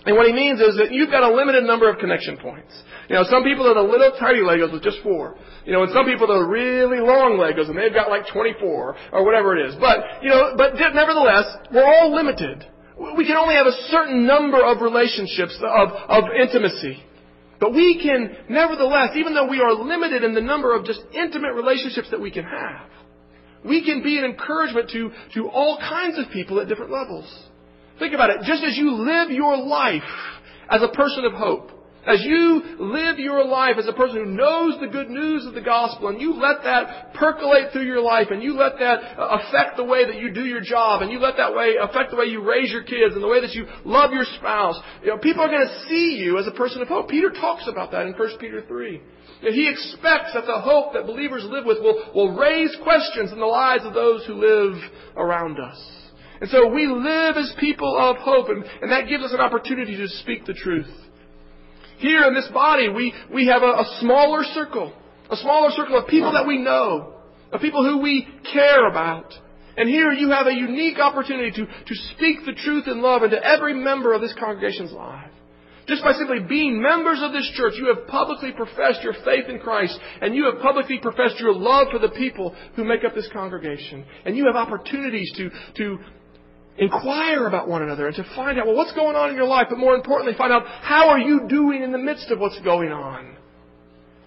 [0.05, 2.71] And what he means is that you've got a limited number of connection points.
[3.07, 5.35] You know, some people are the little tiny Legos with just four.
[5.65, 8.95] You know, and some people are the really long Legos and they've got like 24
[9.13, 9.75] or whatever it is.
[9.79, 12.67] But, you know, but nevertheless, we're all limited.
[13.15, 17.01] We can only have a certain number of relationships of, of intimacy.
[17.59, 21.53] But we can, nevertheless, even though we are limited in the number of just intimate
[21.53, 22.89] relationships that we can have,
[23.63, 27.25] we can be an encouragement to, to all kinds of people at different levels.
[28.03, 28.41] Think about it.
[28.43, 30.03] Just as you live your life
[30.69, 31.71] as a person of hope,
[32.05, 35.61] as you live your life as a person who knows the good news of the
[35.61, 39.77] gospel and you let that percolate through your life and you let that uh, affect
[39.77, 42.25] the way that you do your job and you let that way affect the way
[42.25, 45.41] you raise your kids and the way that you love your spouse, you know, people
[45.41, 47.07] are going to see you as a person of hope.
[47.07, 49.01] Peter talks about that in 1 Peter 3.
[49.43, 53.39] And he expects that the hope that believers live with will, will raise questions in
[53.39, 54.75] the lives of those who live
[55.15, 56.02] around us.
[56.41, 59.95] And so we live as people of hope, and, and that gives us an opportunity
[59.97, 60.91] to speak the truth.
[61.97, 64.93] Here in this body, we, we have a, a smaller circle,
[65.29, 67.15] a smaller circle of people that we know,
[67.51, 69.33] of people who we care about.
[69.77, 73.43] And here you have a unique opportunity to, to speak the truth in love into
[73.43, 75.31] every member of this congregation's life.
[75.87, 79.59] Just by simply being members of this church, you have publicly professed your faith in
[79.59, 83.29] Christ, and you have publicly professed your love for the people who make up this
[83.33, 84.05] congregation.
[84.25, 85.97] And you have opportunities to, to
[86.77, 89.67] inquire about one another and to find out, well, what's going on in your life,
[89.69, 92.91] but more importantly, find out how are you doing in the midst of what's going
[92.91, 93.35] on?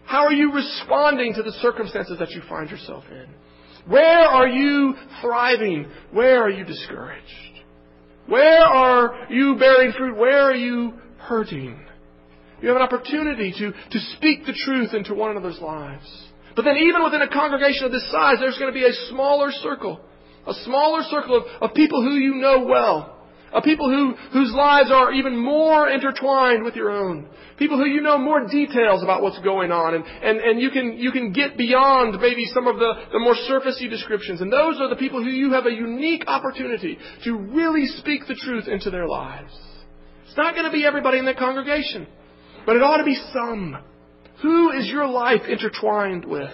[0.05, 3.27] How are you responding to the circumstances that you find yourself in?
[3.89, 5.91] Where are you thriving?
[6.13, 7.25] Where are you discouraged?
[8.27, 10.17] Where are you bearing fruit?
[10.17, 11.81] Where are you hurting?
[12.61, 16.07] You have an opportunity to, to speak the truth into one another's lives.
[16.55, 19.51] But then even within a congregation of this size, there's going to be a smaller
[19.53, 20.01] circle
[20.47, 23.13] a smaller circle of, of people who you know well.
[23.53, 27.29] Of people who, whose lives are even more intertwined with your own.
[27.59, 29.95] People who you know more details about what's going on.
[29.95, 33.35] And, and, and you, can, you can get beyond maybe some of the, the more
[33.49, 34.41] surfacey descriptions.
[34.41, 38.35] And those are the people who you have a unique opportunity to really speak the
[38.35, 39.57] truth into their lives.
[40.27, 42.07] It's not going to be everybody in the congregation.
[42.67, 43.79] But it ought to be some.
[44.43, 46.51] Who is your life intertwined with?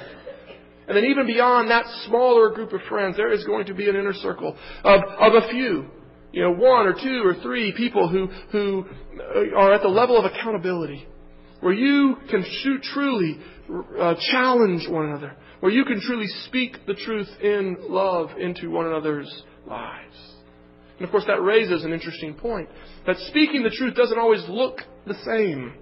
[0.93, 3.97] And then even beyond that smaller group of friends, there is going to be an
[3.97, 5.87] inner circle of, of a few.
[6.33, 8.85] You know, one or two or three people who, who
[9.57, 11.09] are at the level of accountability.
[11.61, 12.45] Where you can
[12.93, 13.39] truly
[13.99, 15.35] uh, challenge one another.
[15.61, 20.35] Where you can truly speak the truth in love into one another's lives.
[20.99, 22.69] And of course that raises an interesting point.
[23.07, 25.73] That speaking the truth doesn't always look the same.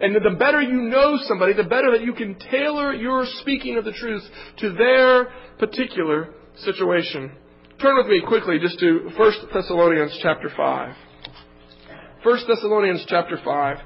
[0.00, 3.84] And the better you know somebody, the better that you can tailor your speaking of
[3.84, 4.22] the truth
[4.58, 5.26] to their
[5.58, 7.32] particular situation.
[7.80, 10.94] Turn with me quickly just to 1 Thessalonians chapter 5.
[12.22, 13.76] 1 Thessalonians chapter 5.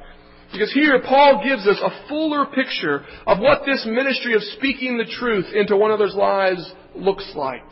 [0.53, 5.05] Because here Paul gives us a fuller picture of what this ministry of speaking the
[5.05, 7.65] truth into one another's lives looks like.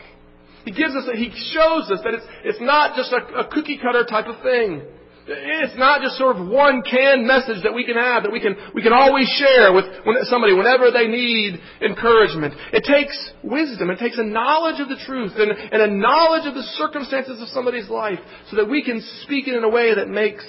[0.64, 4.04] He gives us, he shows us that it's, it's not just a, a cookie cutter
[4.04, 4.82] type of thing.
[5.24, 8.56] It's not just sort of one canned message that we can have that we can,
[8.74, 9.84] we can always share with
[10.24, 12.54] somebody whenever they need encouragement.
[12.72, 13.90] It takes wisdom.
[13.90, 17.48] It takes a knowledge of the truth and, and a knowledge of the circumstances of
[17.48, 18.18] somebody's life
[18.50, 20.44] so that we can speak it in a way that makes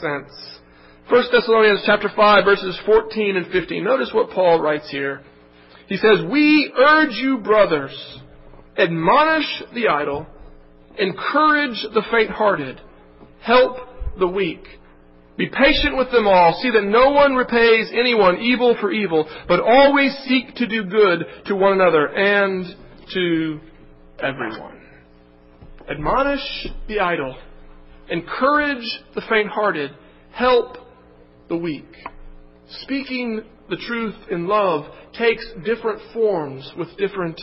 [0.00, 0.32] sense.
[1.08, 3.84] 1 Thessalonians chapter 5 verses 14 and 15.
[3.84, 5.22] Notice what Paul writes here.
[5.86, 7.94] He says, We urge you, brothers,
[8.76, 10.26] admonish the idle,
[10.98, 12.80] encourage the faint-hearted,
[13.40, 13.87] help
[14.18, 14.64] the weak.
[15.36, 16.58] Be patient with them all.
[16.60, 21.24] See that no one repays anyone evil for evil, but always seek to do good
[21.46, 22.66] to one another and
[23.14, 23.60] to
[24.18, 24.82] everyone.
[25.88, 27.36] Admonish the idle.
[28.10, 29.92] Encourage the faint-hearted.
[30.32, 30.76] Help
[31.48, 31.86] the weak.
[32.82, 37.40] Speaking the truth in love takes different forms with different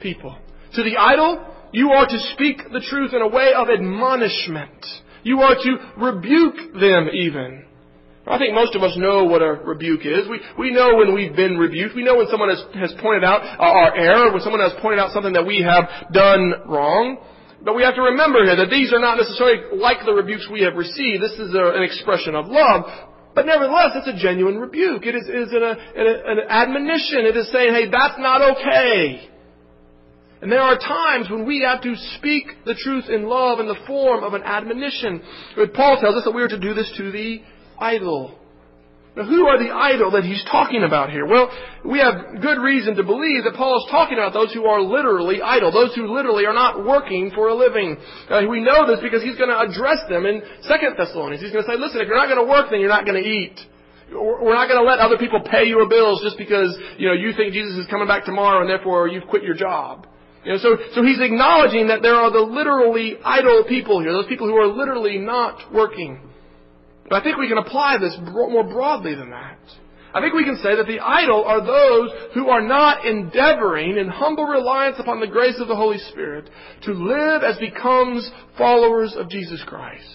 [0.00, 0.36] people.
[0.74, 4.84] To the idle, you are to speak the truth in a way of admonishment
[5.24, 7.64] you are to rebuke them even.
[8.26, 10.28] I think most of us know what a rebuke is.
[10.28, 11.94] We, we know when we've been rebuked.
[11.94, 14.98] We know when someone has, has pointed out uh, our error, when someone has pointed
[14.98, 17.20] out something that we have done wrong.
[17.62, 20.62] But we have to remember here that these are not necessarily like the rebukes we
[20.62, 21.20] have received.
[21.20, 22.84] This is a, an expression of love.
[23.34, 25.04] But nevertheless, it's a genuine rebuke.
[25.04, 27.28] It is, it is an, an, an admonition.
[27.28, 29.33] It is saying, hey, that's not okay.
[30.44, 33.80] And there are times when we have to speak the truth in love in the
[33.86, 35.22] form of an admonition.
[35.56, 37.40] But Paul tells us that we are to do this to the
[37.78, 38.36] idle.
[39.16, 41.24] Now, who are the idle that he's talking about here?
[41.24, 41.48] Well,
[41.82, 45.40] we have good reason to believe that Paul is talking about those who are literally
[45.40, 47.96] idle, those who literally are not working for a living.
[48.28, 51.40] Uh, we know this because he's going to address them in Second Thessalonians.
[51.40, 53.16] He's going to say, listen, if you're not going to work, then you're not going
[53.16, 53.56] to eat.
[54.12, 57.32] We're not going to let other people pay your bills just because, you know, you
[57.32, 60.06] think Jesus is coming back tomorrow and therefore you've quit your job.
[60.44, 64.26] You know, so, so he's acknowledging that there are the literally idle people here, those
[64.26, 66.20] people who are literally not working.
[67.08, 69.58] But I think we can apply this more broadly than that.
[70.14, 74.08] I think we can say that the idle are those who are not endeavoring in
[74.08, 76.48] humble reliance upon the grace of the Holy Spirit
[76.82, 80.06] to live as becomes followers of Jesus Christ.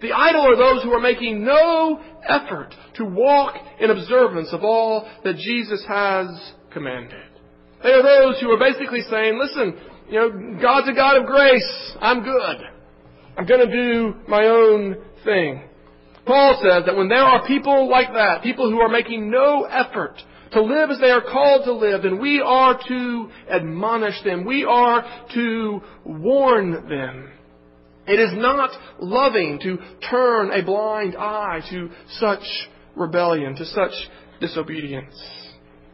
[0.00, 5.10] The idle are those who are making no effort to walk in observance of all
[5.24, 7.29] that Jesus has commanded.
[7.82, 9.74] They are those who are basically saying, listen,
[10.08, 11.96] you know, God's a God of grace.
[12.00, 12.56] I'm good.
[13.36, 15.62] I'm going to do my own thing.
[16.26, 20.14] Paul says that when there are people like that, people who are making no effort
[20.52, 24.44] to live as they are called to live, then we are to admonish them.
[24.44, 25.04] We are
[25.34, 27.30] to warn them.
[28.06, 29.78] It is not loving to
[30.10, 32.42] turn a blind eye to such
[32.96, 33.92] rebellion, to such
[34.40, 35.14] disobedience.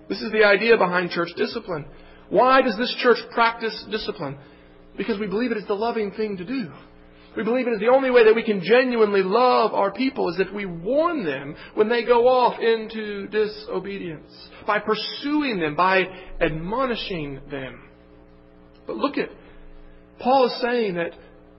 [0.09, 1.87] This is the idea behind church discipline.
[2.29, 4.39] Why does this church practice discipline?
[4.97, 6.71] Because we believe it is the loving thing to do.
[7.37, 10.41] We believe it is the only way that we can genuinely love our people is
[10.41, 14.33] if we warn them when they go off into disobedience.
[14.67, 16.05] By pursuing them, by
[16.41, 17.83] admonishing them.
[18.87, 19.29] But look at,
[20.19, 21.11] Paul is saying that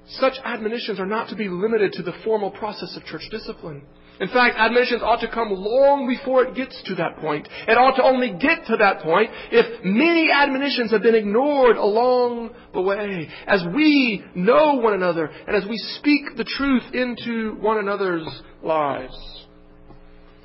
[0.10, 3.84] such admonitions are not to be limited to the formal process of church discipline.
[4.20, 7.48] In fact, admonitions ought to come long before it gets to that point.
[7.68, 12.52] It ought to only get to that point if many admonitions have been ignored along
[12.74, 13.30] the way.
[13.46, 18.28] As we know one another and as we speak the truth into one another's
[18.64, 19.16] lives.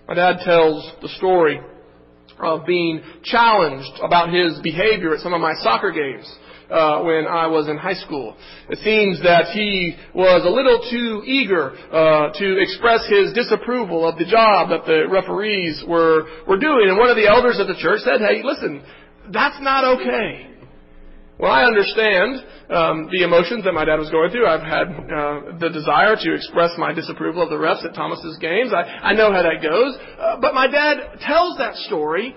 [0.06, 1.60] My dad tells the story
[2.38, 6.30] of being challenged about his behavior at some of my soccer games
[6.72, 8.36] uh, when I was in high school.
[8.68, 14.16] It seems that he was a little too eager uh, to express his disapproval of
[14.16, 17.76] the job that the referees were were doing, and one of the elders of the
[17.76, 18.82] church said, "Hey, listen,
[19.30, 20.48] that's not okay."
[21.38, 24.46] Well, I understand um, the emotions that my dad was going through.
[24.46, 28.70] I've had uh, the desire to express my disapproval of the refs at Thomas's games.
[28.72, 29.98] I, I know how that goes.
[30.20, 32.36] Uh, but my dad tells that story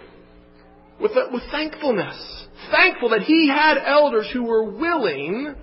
[0.99, 5.55] with, with thankfulness thankful that he had elders who were willing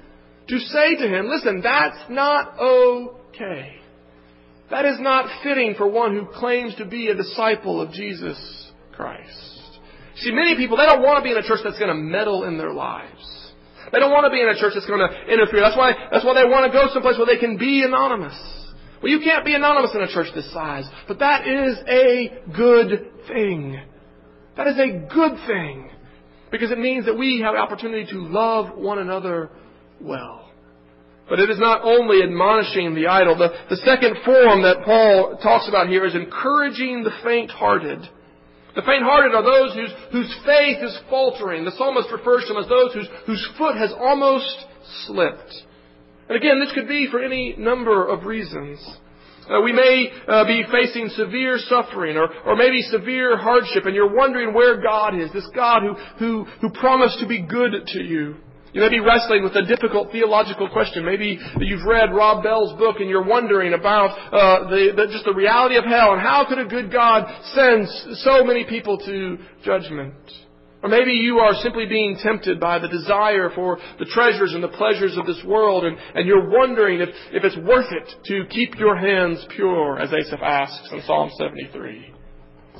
[0.48, 3.76] to say to him, listen, that's not okay.
[4.70, 9.80] That is not fitting for one who claims to be a disciple of Jesus Christ.
[10.16, 12.44] See, many people, they don't want to be in a church that's going to meddle
[12.44, 13.52] in their lives.
[13.92, 15.60] They don't want to be in a church that's going to interfere.
[15.60, 18.38] That's why, that's why they want to go someplace where they can be anonymous.
[19.02, 23.10] Well, you can't be anonymous in a church this size, but that is a good
[23.28, 23.80] thing.
[24.56, 25.90] That is a good thing.
[26.50, 29.50] Because it means that we have opportunity to love one another
[30.00, 30.50] well.
[31.28, 33.38] But it is not only admonishing the idle.
[33.38, 38.00] The, the second form that Paul talks about here is encouraging the faint-hearted.
[38.74, 41.64] The faint-hearted are those whose, whose faith is faltering.
[41.64, 44.66] The psalmist refers to them as those whose, whose foot has almost
[45.06, 45.54] slipped.
[46.28, 48.78] And again, this could be for any number of reasons.
[49.50, 54.14] Uh, we may uh, be facing severe suffering or, or maybe severe hardship, and you're
[54.14, 58.36] wondering where God is, this God who, who, who promised to be good to you.
[58.72, 61.04] You may be wrestling with a difficult theological question.
[61.04, 65.34] Maybe you've read Rob Bell's book and you're wondering about uh, the, the, just the
[65.34, 67.86] reality of hell and how could a good God send
[68.20, 70.14] so many people to judgment.
[70.82, 74.68] Or maybe you are simply being tempted by the desire for the treasures and the
[74.68, 78.74] pleasures of this world, and, and you're wondering if, if it's worth it to keep
[78.76, 82.12] your hands pure, as Asaph asks in Psalm 73.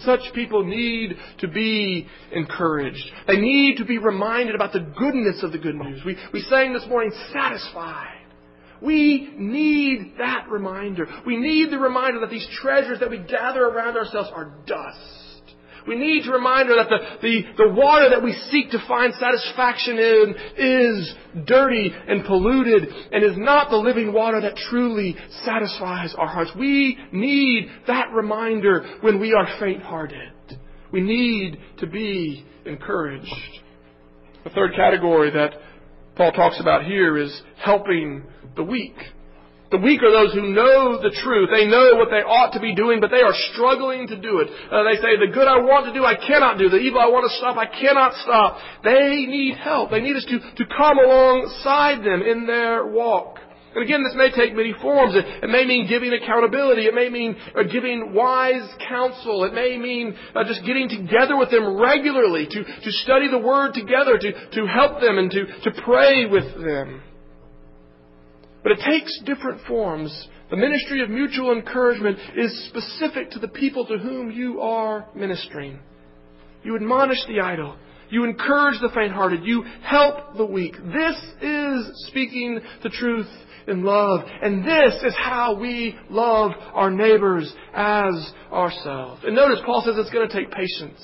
[0.01, 3.05] Such people need to be encouraged.
[3.29, 6.03] They need to be reminded about the goodness of the good news.
[6.05, 8.19] We, we sang this morning, satisfied.
[8.81, 11.07] We need that reminder.
[11.25, 15.22] We need the reminder that these treasures that we gather around ourselves are dust.
[15.87, 19.13] We need to remind her that the, the, the water that we seek to find
[19.15, 21.15] satisfaction in is
[21.47, 26.53] dirty and polluted and is not the living water that truly satisfies our hearts.
[26.59, 30.59] We need that reminder when we are faint-hearted.
[30.93, 33.33] We need to be encouraged.
[34.45, 35.55] The third category that
[36.17, 38.25] Paul talks about here is helping
[38.57, 38.97] the weak.
[39.73, 41.49] The weak are those who know the truth.
[41.49, 44.53] They know what they ought to be doing, but they are struggling to do it.
[44.69, 46.69] Uh, they say, the good I want to do, I cannot do.
[46.69, 48.61] The evil I want to stop, I cannot stop.
[48.85, 49.91] They need help.
[49.91, 53.41] They need us to, to come alongside them in their walk.
[53.75, 55.17] And again, this may take many forms.
[55.17, 56.85] It, it may mean giving accountability.
[56.85, 59.45] It may mean uh, giving wise counsel.
[59.45, 63.73] It may mean uh, just getting together with them regularly to, to study the Word
[63.73, 67.01] together, to, to help them and to, to pray with them.
[68.63, 70.29] But it takes different forms.
[70.51, 75.81] The ministry of mutual encouragement is specific to the people to whom you are ministering.
[76.63, 77.77] You admonish the idle.
[78.11, 79.45] You encourage the faint-hearted.
[79.45, 80.75] You help the weak.
[80.77, 83.29] This is speaking the truth
[83.67, 84.21] in love.
[84.43, 89.23] And this is how we love our neighbors as ourselves.
[89.25, 91.01] And notice Paul says it's going to take patience.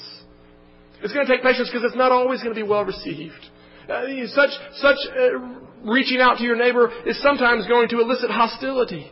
[1.03, 3.33] It's going to take patience because it's not always going to be well received.
[3.89, 9.11] Uh, such such uh, reaching out to your neighbor is sometimes going to elicit hostility.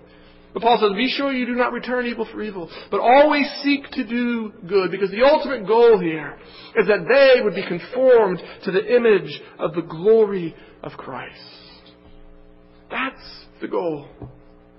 [0.52, 3.90] But Paul says, be sure you do not return evil for evil, but always seek
[3.90, 6.38] to do good, because the ultimate goal here
[6.76, 11.38] is that they would be conformed to the image of the glory of Christ.
[12.90, 14.08] That's the goal.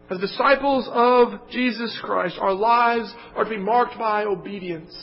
[0.10, 4.98] As disciples of Jesus Christ, our lives are to be marked by obedience.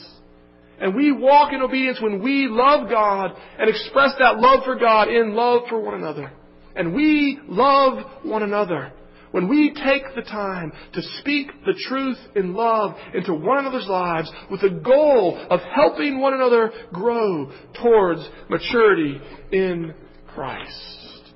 [0.77, 5.07] And we walk in obedience when we love God and express that love for God
[5.07, 6.33] in love for one another.
[6.75, 8.91] And we love one another
[9.31, 14.31] when we take the time to speak the truth in love into one another's lives
[14.49, 17.51] with the goal of helping one another grow
[17.81, 19.19] towards maturity
[19.51, 19.93] in
[20.33, 21.33] Christ.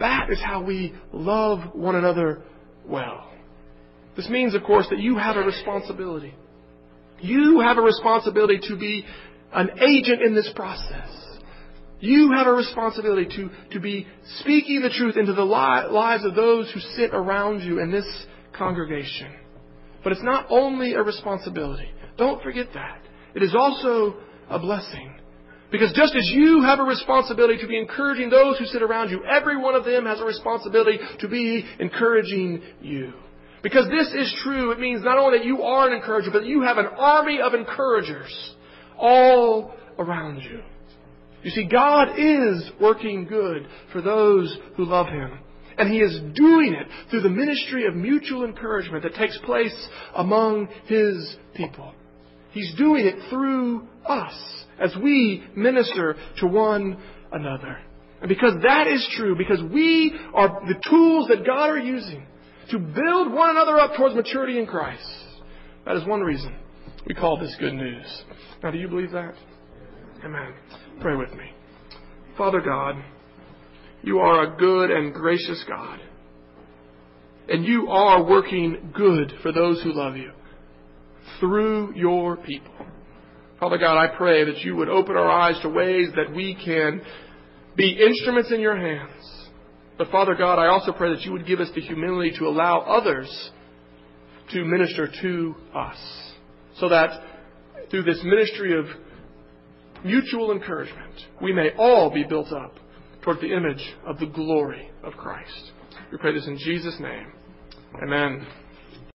[0.00, 2.42] That is how we love one another
[2.84, 3.30] well.
[4.16, 6.34] This means, of course, that you have a responsibility.
[7.20, 9.04] You have a responsibility to be
[9.52, 11.27] an agent in this process.
[12.00, 14.06] You have a responsibility to, to be
[14.40, 18.06] speaking the truth into the li- lives of those who sit around you in this
[18.56, 19.34] congregation.
[20.04, 21.88] But it's not only a responsibility.
[22.16, 23.00] Don't forget that.
[23.34, 24.16] It is also
[24.48, 25.14] a blessing.
[25.70, 29.22] Because just as you have a responsibility to be encouraging those who sit around you,
[29.24, 33.12] every one of them has a responsibility to be encouraging you.
[33.62, 36.62] Because this is true, it means not only that you are an encourager, but you
[36.62, 38.54] have an army of encouragers
[38.96, 40.62] all around you.
[41.42, 45.38] You see, God is working good for those who love Him.
[45.76, 50.68] And He is doing it through the ministry of mutual encouragement that takes place among
[50.86, 51.94] His people.
[52.50, 54.34] He's doing it through us
[54.80, 56.98] as we minister to one
[57.32, 57.78] another.
[58.20, 62.26] And because that is true, because we are the tools that God are using
[62.70, 65.06] to build one another up towards maturity in Christ,
[65.86, 66.54] that is one reason
[67.06, 68.22] we call this good news.
[68.62, 69.34] Now, do you believe that?
[70.24, 70.52] Amen.
[71.00, 71.44] Pray with me.
[72.36, 72.96] Father God,
[74.02, 76.00] you are a good and gracious God.
[77.48, 80.32] And you are working good for those who love you
[81.38, 82.74] through your people.
[83.60, 87.00] Father God, I pray that you would open our eyes to ways that we can
[87.76, 89.48] be instruments in your hands.
[89.98, 92.80] But Father God, I also pray that you would give us the humility to allow
[92.80, 93.50] others
[94.52, 95.96] to minister to us.
[96.76, 97.20] So that
[97.90, 98.86] through this ministry of
[100.04, 102.74] mutual encouragement, we may all be built up
[103.22, 105.72] toward the image of the glory of Christ.
[106.10, 107.32] We pray this in Jesus' name.
[108.02, 108.46] Amen.